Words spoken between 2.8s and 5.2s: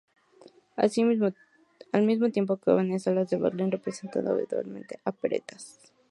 en salas de Berlín representando habitualmente